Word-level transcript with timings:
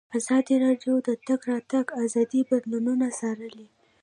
ازادي 0.17 0.55
راډیو 0.65 0.93
د 1.01 1.07
د 1.07 1.09
تګ 1.27 1.41
راتګ 1.51 1.85
ازادي 2.03 2.41
بدلونونه 2.49 3.07
څارلي. 3.19 3.67